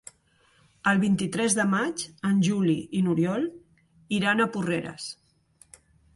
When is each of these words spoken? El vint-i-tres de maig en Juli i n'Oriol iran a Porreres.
El 0.91 1.01
vint-i-tres 1.03 1.57
de 1.59 1.65
maig 1.73 2.05
en 2.31 2.39
Juli 2.47 2.75
i 3.01 3.03
n'Oriol 3.09 3.47
iran 4.21 4.43
a 4.47 4.51
Porreres. 4.59 5.09